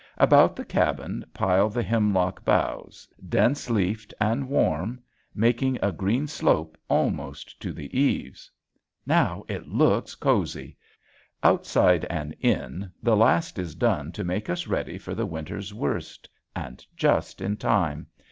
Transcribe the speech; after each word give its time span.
About 0.17 0.55
the 0.55 0.65
cabin 0.65 1.23
pile 1.31 1.69
the 1.69 1.83
hemlock 1.83 2.43
boughs, 2.43 3.07
dense 3.29 3.69
leafed 3.69 4.15
and 4.19 4.49
warm, 4.49 4.99
making 5.35 5.77
a 5.79 5.91
green 5.91 6.25
slope 6.25 6.75
almost 6.89 7.61
to 7.61 7.71
the 7.71 7.95
eaves. 7.95 8.49
Now 9.05 9.43
it 9.47 9.67
looks 9.67 10.15
cozy! 10.15 10.75
Outside 11.43 12.05
and 12.05 12.35
in 12.39 12.91
the 13.03 13.15
last 13.15 13.59
is 13.59 13.75
done 13.75 14.11
to 14.13 14.23
make 14.23 14.49
us 14.49 14.65
ready 14.65 14.97
for 14.97 15.13
the 15.13 15.27
winter's 15.27 15.71
worst, 15.71 16.27
and 16.55 16.83
just 16.97 17.39
in 17.39 17.55
time! 17.55 18.07